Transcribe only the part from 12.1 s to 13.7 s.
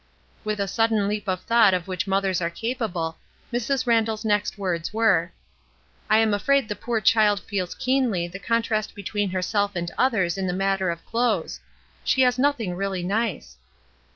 has nothing really nice."